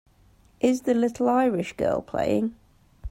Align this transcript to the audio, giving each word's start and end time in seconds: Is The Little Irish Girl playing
Is 0.59 0.81
The 0.81 0.95
Little 0.95 1.29
Irish 1.29 1.73
Girl 1.73 2.01
playing 2.01 2.55